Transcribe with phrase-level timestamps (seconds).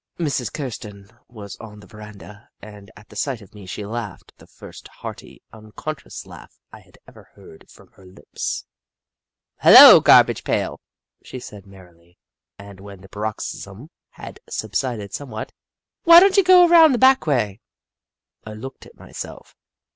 [0.17, 0.51] Mrs.
[0.51, 4.87] Kirsten was on the veranda, and at the sight of me she laughed the first
[4.87, 8.65] hearty, unconscious laugh I had ever heard from her lips."
[9.61, 10.81] Hello, garbage pail,"
[11.23, 12.17] she said, merrily,
[12.57, 15.53] when the paroxysm had sub sided somewhat,"
[16.05, 17.59] why don't you go around the back way?"
[18.43, 19.55] I looked at myself.